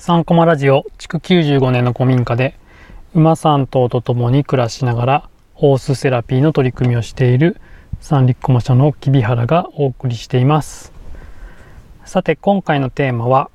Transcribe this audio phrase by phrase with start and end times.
[0.00, 2.58] 3コマラジオ築95年の古民家で
[3.12, 7.60] 馬3頭と共に暮らしながらホースセラピーの取り組みをしている
[8.00, 10.94] 三陸駒社の木原がお送りしています。
[12.06, 13.50] さて今回のテーマは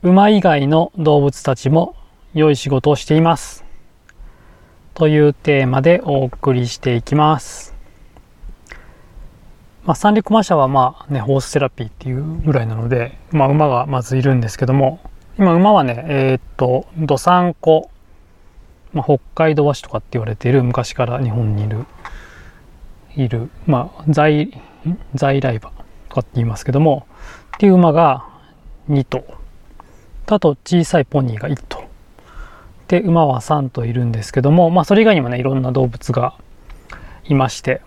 [0.00, 1.94] 馬以外の動物たちも
[2.32, 3.66] 良い仕事をしています。
[4.94, 7.74] というテーマでお送りしていきます。
[9.84, 15.00] まあ、三陸馬車はまあねホースセラピーっていうぐらいなので、まあ、馬がまずいるんですけども
[15.36, 17.90] 今馬はねえー、っとどさんこ、
[18.92, 21.86] まあ、北海道和紙とかって言われている昔から日本にいる
[23.16, 24.52] いるまあ在
[25.14, 25.72] 在来馬
[26.08, 27.06] とかって言いますけども
[27.56, 28.28] っていう馬が
[28.88, 29.24] 2頭。
[30.26, 31.84] あと小さいポニーが1頭。
[32.86, 36.34] で馬は3頭いるんですけどもまあそれ以外にもねいろんな動物が
[37.24, 37.80] いまして、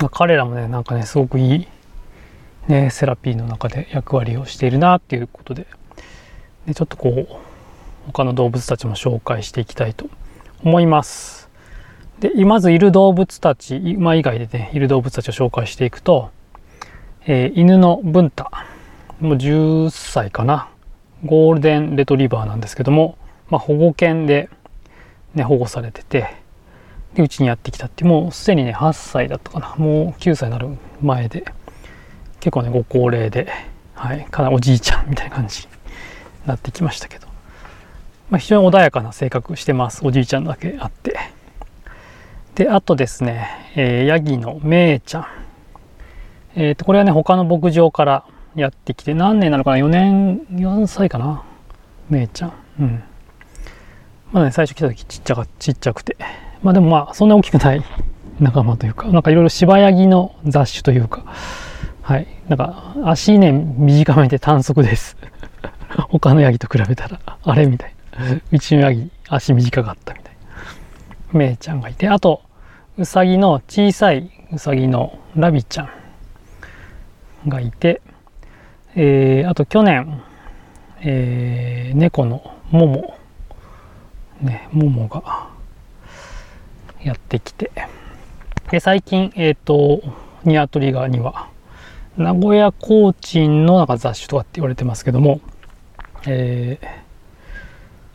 [0.00, 1.68] まあ、彼らもねなんかねすごくいい
[2.66, 5.66] ねセラピーの中で役割をしているなっていうことで
[6.68, 7.36] でちょっとこう
[8.08, 10.06] 他の動物たちも紹介していきたいと
[10.62, 11.48] 思います。
[12.20, 16.30] でまずいる動物たち馬以外でねいる動物たちを紹介していくと、
[17.26, 18.66] えー、犬のブンタ
[19.18, 20.68] もう10歳かな。
[21.24, 23.16] ゴールデンレトリバーなんですけども、
[23.48, 24.48] まあ、保護犬で、
[25.34, 26.36] ね、保護されてて
[27.14, 29.74] でうちにやってきたってもうすでにね8歳だったかな。
[29.76, 30.68] もう9歳になる
[31.00, 31.46] 前で
[32.40, 33.50] 結構ねご高齢で、
[33.94, 35.66] はい、かなおじいちゃんみたいな感じ。
[36.48, 37.26] なってきましたけど、
[38.30, 40.04] まあ、非常に穏やかな性格してます。
[40.04, 41.18] おじいちゃんだけあって。
[42.54, 45.26] であとですね、えー、ヤギのめいちゃん。
[46.56, 48.24] えっ、ー、とこれはね他の牧場から
[48.56, 51.44] やってきて何年なのかな？4年4歳かな？
[52.10, 52.52] めいちゃん。
[52.80, 53.02] うん。
[54.32, 56.16] まだね最初来た時ちっちゃかちっちゃくて。
[56.62, 57.84] まあでもまあそんな大きくない
[58.40, 61.24] 仲間というかなんかいろいろ柴ヤギの雑種というか。
[62.02, 62.26] はい。
[62.48, 65.16] なんか足ね短めで短足です。
[66.08, 68.40] 他のヤギと比べたら、あれみたいな。
[68.50, 70.34] うちのヤギ、足短かったみたい
[71.32, 71.38] な。
[71.38, 72.42] めいちゃんがいて、あと、
[72.96, 75.90] うさぎの小さいうさぎのラビちゃ
[77.44, 78.00] んがいて、
[78.96, 80.20] えー、あと去年、
[81.00, 83.16] えー、猫のモモ、
[84.40, 85.48] ね、モモが
[87.02, 87.70] やってきて、
[88.70, 90.02] で最近、えっ、ー、と、
[90.44, 91.48] ニワトリ側には、
[92.16, 95.40] 名古屋コーチンのなんか雑種とかって言われてますけども、
[96.30, 96.86] えー、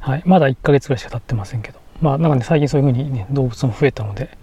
[0.00, 4.38] はい、まだ1ヶ月ぐらいしか経ってませんけど、まあ、なんかね、最近そういうふうにね、動物も増えたので、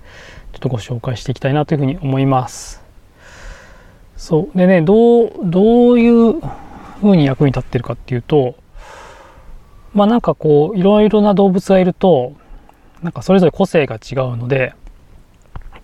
[0.54, 2.84] ちょっとご紹介していきたいなというふうに思います。
[4.18, 4.58] そう。
[4.58, 6.40] でね、どう、どういう
[7.02, 8.56] ふうに役に立ってるかっていうと、
[9.96, 12.34] まあなんかこう、いろいろな動物がいると、
[13.02, 14.76] なんかそれぞれ個性が違うので、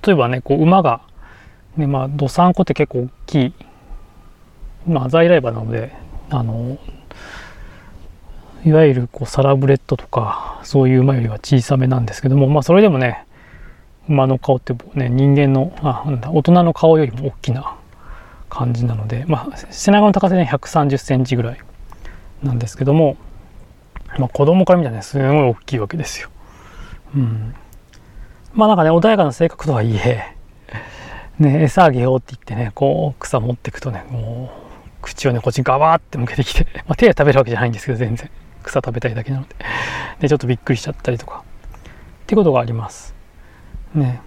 [0.05, 1.01] 例えばね、こう、馬が、
[1.77, 3.53] ね、まあ、どさんこって結構大きい、
[4.87, 5.93] まあ、在来馬なので、
[6.29, 6.77] あの、
[8.65, 13.25] いわゆるこうサラブレッドとかそういう馬よりは小さめなんですけどもまあそれでもね
[14.07, 17.75] 馬の顔ってね人間のあなんだ大人の顔よりも大きな
[18.49, 21.59] 感じなのでまあ背中の高さで、ね、130センチぐらい
[22.43, 23.17] なんですけども
[24.19, 26.29] まあ子供から見たらねすごい大きいわけですよ。
[27.15, 27.55] うん、
[28.53, 30.35] まあなんかね穏やかな性格とはいえ
[31.39, 38.29] ね餌あげようって言ってねこう草持ってくとねもう口をねこっちにガバーって向けてきて、まあ、手で食べるわけじゃないんですけど全然
[38.61, 39.55] 草食べたいだけなので。
[40.19, 41.43] でちょっとびっくりしちゃったりとか。
[41.43, 43.13] ってことがあります。
[43.93, 44.21] ね。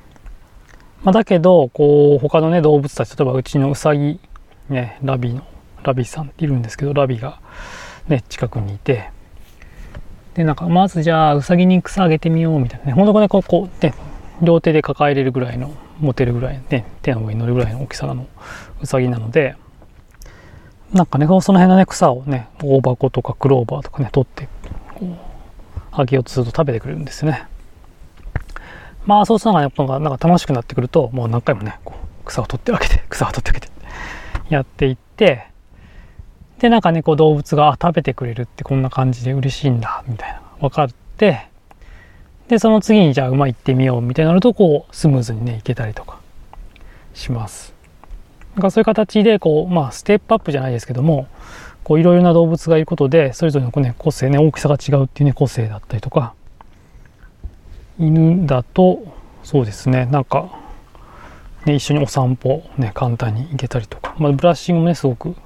[1.03, 4.21] まあ、だけどこう他のね動物たち例えばうちのうさぎ
[4.71, 5.43] ねラビの
[5.83, 7.41] ラビさんっているんですけどラビが
[8.09, 9.11] ね近くにいて。
[10.35, 12.87] でなんかまずじゃあうさぎに草あげてみようみたいな。
[12.87, 13.95] ねほんとこねこうこうね
[14.43, 18.27] 両手で抱えれるぐらいの持てるぐらいね手の上に乗るぐらいの大きさの
[18.83, 19.57] うさぎなので。
[20.95, 24.49] なんかね、その辺のね、草をね、大箱とかクローバーとかね、取って、
[24.95, 25.17] こう、
[25.91, 27.47] あげようとすると食べてくれるんですよね。
[29.05, 33.69] まあ、そうするのがやっぱなんか楽しくなってくると、もう何回もね、こう草を取ってあげて、 草を取ってあげて、
[34.49, 35.49] やっていって、
[36.61, 41.49] で、なんかね、こう動物が、あ、食べてくれるってこんな感じで嬉しいんだ、みたいな、分かって、
[42.47, 46.19] で、その次にじゃあ馬行ってみようみたいになると、こう、スムーズにね、行けたりとか
[47.15, 47.75] します。
[48.55, 51.27] なんかそういう形でこう、まあ、ステップアップじゃないですけども
[51.91, 56.35] いろいろな動物がいることでそれぞれの、ね、個性ね大きさが違うっていうね個性だったりとか
[57.99, 59.05] 犬だと
[59.43, 60.51] そうですねなんか、
[61.67, 65.41] ね、一緒にお散歩ね簡単に行けたりとか、まあ、ブラッシングもねすごく好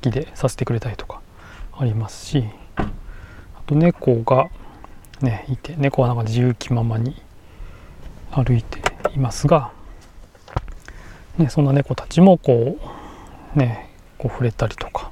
[0.00, 1.20] きでさせてくれたりとか
[1.78, 2.44] ありますし
[2.76, 2.86] あ
[3.66, 4.48] と猫が
[5.20, 7.22] ねいて猫はなんか自由気ままに
[8.32, 8.80] 歩いて
[9.14, 9.70] いますが
[11.38, 12.78] ね、そんな猫たちもこ
[13.56, 15.10] うねこう触れたりとか、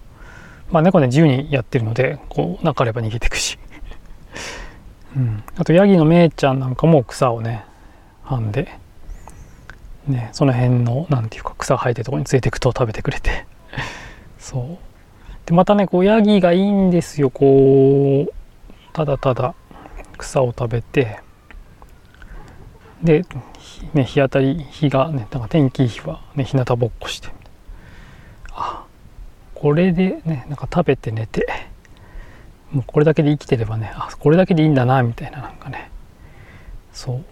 [0.70, 3.58] まあ猫ね自由にやってるのでこうなかれば逃げてくし、
[5.16, 7.64] うん、あとヤギのめいちゃんなんかも草をね
[8.28, 8.68] 編んで。
[10.06, 13.46] ねその辺の何て言うか草生えてるとこに連れてくと食べてくれて。
[14.38, 14.78] そう。
[15.46, 18.32] でまたねこうヤギがいいんですよこう。
[18.92, 19.54] ただただ
[20.18, 21.20] 草を食べて。
[23.02, 23.24] で、
[23.94, 27.28] ね、日当たり日がねなんか天気いい日はね日向ぼっこして。
[28.52, 28.84] あ
[29.54, 31.46] これでねなんか食べて寝て
[32.70, 35.90] もうこれだけで生きてればねあこれだけでいいんだなみたいななんかね。
[36.92, 37.24] そう。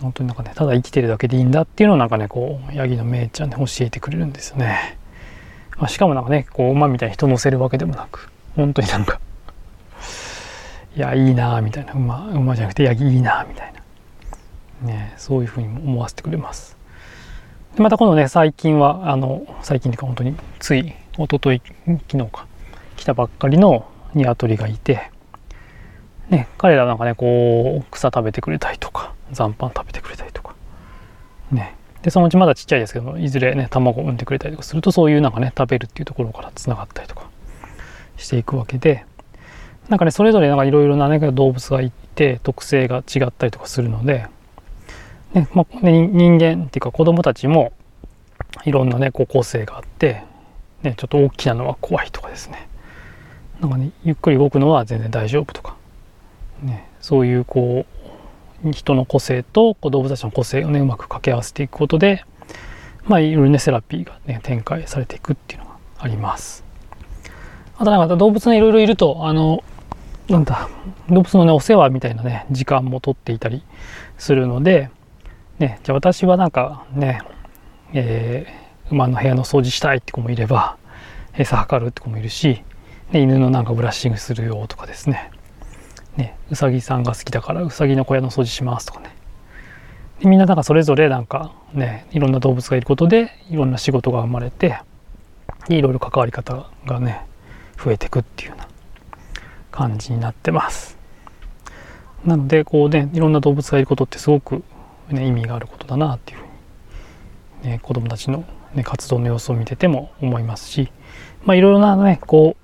[0.00, 4.98] 本当になんかねただ生きてるだけでいいんだっていうのをなんかねこうヤギのめいちゃんで教えてくれるんですよね、
[5.78, 9.20] まあ、しかもなんかねこう馬みたいに人乗せるわけでもなく本当になんか
[10.96, 11.92] いやいいなみたいな。
[11.92, 13.83] 馬馬じゃなくてヤギいいなみたいな。
[14.84, 16.76] ねそういうふうに思わせてくれます。
[17.76, 21.62] でまた今度ね最近はあの最近というか本当につい一昨日
[22.08, 22.46] 昨日か
[22.96, 25.10] 来たばっかりのニワトリがいて
[26.30, 30.54] ね彼らなんかねこう草食べてくれたりとか残飯食べてくれたりとか
[31.50, 31.74] ね。
[32.02, 37.30] でそのうちまだちっちゃいですけどいずれね卵を産んでくれたりとかするとそういうなんかね食べるっていうところからつながったりとか
[38.18, 39.06] していくわけで
[39.88, 44.26] なんかねそれぞれなんかいろいろな、ね、動物がいて特性が違ったりとかするので、
[45.34, 47.72] ねまあ、人間っていうか子供たちも
[48.64, 50.22] いろんなねこう個性があって、
[50.82, 52.68] ね、ちょっと大きなのは怖いとかですね
[53.60, 55.76] なんかねゆっくり動くのは全然大丈夫とか、
[56.62, 57.84] ね、そういうこ
[58.64, 62.24] う人の個性と動物たちの個性をねうまく掛け合わせていくことで
[63.06, 66.64] まあいろいろねセラピーがね展開されていくっていうのがあります。
[67.76, 69.64] あとなんか動物ねいろいろいるとあの
[70.28, 70.70] なんだ
[71.10, 73.62] 動物のねお世話みたいなね時間も取っていたり
[74.16, 74.90] するので、
[75.58, 77.22] ね、じゃあ私はなんかね、
[77.92, 80.76] えー、馬の部屋の掃除したいって子もいれば
[81.36, 82.62] 餌測るって子もいるし、
[83.12, 85.30] ね、犬のなんかブラッシングするよとかですね
[86.16, 89.14] ねうさぎさんが好きだからうさぎの小屋の掃除しますとかね
[90.20, 94.80] でみんななんかそれぞれなんかねいろんな動物がいることでいろんな仕事が生まれて
[95.68, 97.24] いろいろ関わり方がね
[97.82, 98.68] 増えていくっていうような
[99.70, 100.96] 感じになってます。
[102.24, 104.62] なのでこうねいろんな動物がいることってすごく、
[105.10, 106.46] ね、意味があることだなっていうふう
[107.64, 110.90] に、ね、子どもたちの、ね、活動の様子を見てても思いますし、
[111.44, 112.56] まあ、いろいろなねこ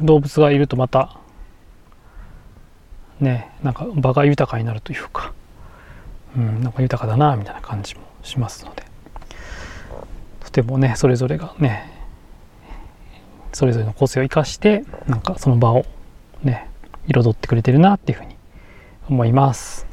[0.00, 1.18] う動物がいるとまた
[3.20, 5.32] ねなんか場が豊かになるというか、
[6.36, 8.84] うん、なんか豊かだなみたいな感じもしますので
[10.40, 11.92] とてもねそれぞれがね
[13.52, 15.86] それぞれの個性を生かしてなんかその場を
[16.42, 16.68] ね
[17.08, 18.36] 彩ってくれてるなっていうふうに
[19.08, 19.85] 思います。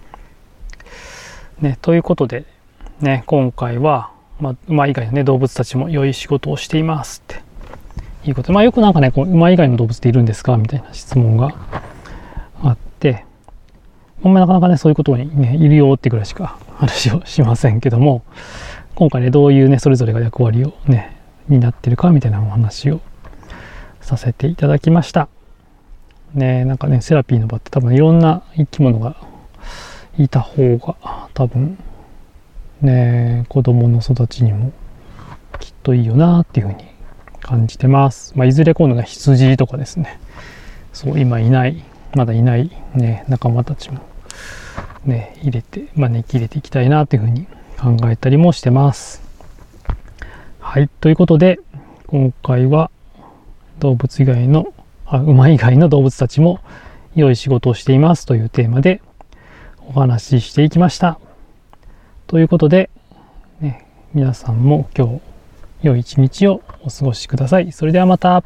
[1.62, 2.46] ね、ということで、
[3.00, 7.42] ね、今回は、まあ、馬以外の、ね、動物たちも良い仕事をしていますって。
[8.26, 10.56] いうことで、まあ、よくなんかねこう馬以外の動物っているんですか？
[10.56, 11.54] みたいな質問が
[12.62, 13.26] あって。
[14.24, 18.24] あんまなかなかねそういうことに、ね、いるよってぐらいしか話をしませんけども。
[18.96, 21.18] 今回ねどういうねそれぞれが役割をね
[21.50, 22.12] 担ってるか？
[22.12, 23.02] みたいなお話を
[24.00, 25.28] させていただきました。
[26.34, 29.18] ねなんかねセラピーの場って多分いろんな生き物が
[30.18, 30.96] いた方が
[31.34, 31.78] 多分
[32.82, 34.72] ね子供の育ちにも
[35.60, 36.86] きっといいよなっていうふうに
[37.42, 38.34] 感じてます。
[38.38, 40.20] まあ、いずれ今度ね羊とかですね
[40.94, 41.84] そう今いない
[42.16, 44.00] まだいないね仲間たちも
[45.06, 47.48] ね入れて招き入れていきたいなというふうに
[47.80, 49.22] 考えたりもしてます。
[50.60, 51.60] はいということで
[52.08, 52.90] 今回は
[53.80, 54.74] 動物以外の
[55.06, 56.60] あ馬以外の動物たちも
[57.16, 59.02] 良い仕事をしていますというテーマで
[59.96, 61.20] お話ししていきました。
[62.26, 62.90] ということで、
[63.62, 65.22] ね、皆さんも今日
[65.84, 67.72] 良い一日をお過ごしください。
[67.72, 68.44] それではまた。